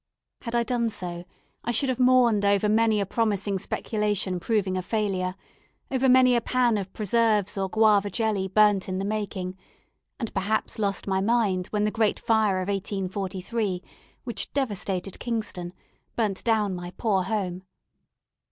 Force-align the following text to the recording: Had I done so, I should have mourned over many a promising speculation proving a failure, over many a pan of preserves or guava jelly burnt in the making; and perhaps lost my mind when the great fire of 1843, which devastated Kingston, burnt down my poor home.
Had 0.41 0.55
I 0.55 0.63
done 0.63 0.89
so, 0.89 1.25
I 1.63 1.69
should 1.71 1.89
have 1.89 1.99
mourned 1.99 2.43
over 2.43 2.67
many 2.67 2.99
a 2.99 3.05
promising 3.05 3.59
speculation 3.59 4.39
proving 4.39 4.75
a 4.75 4.81
failure, 4.81 5.35
over 5.91 6.09
many 6.09 6.35
a 6.35 6.41
pan 6.41 6.79
of 6.79 6.91
preserves 6.91 7.55
or 7.55 7.69
guava 7.69 8.09
jelly 8.09 8.47
burnt 8.47 8.89
in 8.89 8.97
the 8.97 9.05
making; 9.05 9.59
and 10.19 10.33
perhaps 10.33 10.79
lost 10.79 11.05
my 11.05 11.21
mind 11.21 11.67
when 11.67 11.83
the 11.83 11.91
great 11.91 12.19
fire 12.19 12.63
of 12.63 12.67
1843, 12.67 13.83
which 14.23 14.51
devastated 14.53 15.19
Kingston, 15.19 15.71
burnt 16.15 16.43
down 16.43 16.73
my 16.73 16.89
poor 16.97 17.21
home. 17.21 17.61